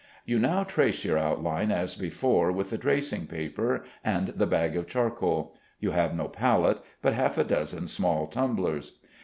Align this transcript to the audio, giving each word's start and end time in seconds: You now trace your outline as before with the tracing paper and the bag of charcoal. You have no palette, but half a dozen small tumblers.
You 0.25 0.39
now 0.39 0.63
trace 0.63 1.05
your 1.05 1.19
outline 1.19 1.71
as 1.71 1.93
before 1.93 2.51
with 2.51 2.71
the 2.71 2.77
tracing 2.79 3.27
paper 3.27 3.83
and 4.03 4.29
the 4.29 4.47
bag 4.47 4.75
of 4.75 4.87
charcoal. 4.87 5.55
You 5.79 5.91
have 5.91 6.15
no 6.15 6.27
palette, 6.27 6.81
but 7.03 7.13
half 7.13 7.37
a 7.37 7.43
dozen 7.43 7.85
small 7.85 8.25
tumblers. 8.25 8.93